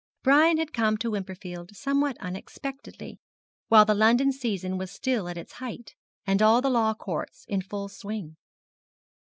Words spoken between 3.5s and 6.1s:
while the London season was still at its height,